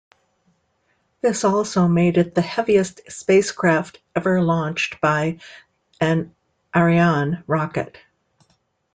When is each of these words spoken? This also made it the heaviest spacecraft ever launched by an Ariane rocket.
This 1.21 1.43
also 1.43 1.87
made 1.87 2.17
it 2.17 2.33
the 2.33 2.41
heaviest 2.41 3.01
spacecraft 3.11 3.99
ever 4.15 4.41
launched 4.41 4.99
by 4.99 5.37
an 5.99 6.33
Ariane 6.75 7.43
rocket. 7.45 7.99